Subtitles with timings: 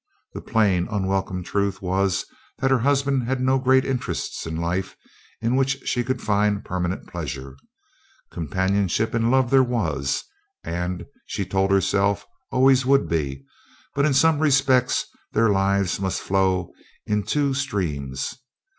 [0.33, 2.25] The plain, unwelcome truth was
[2.57, 4.95] that her husband had no great interests in life
[5.41, 7.55] in which she could find permanent pleasure.
[8.31, 10.23] Companionship and love there was
[10.63, 13.45] and, she told herself, always would be;
[13.93, 16.73] but in some respects their lives must flow
[17.05, 18.39] in two streams.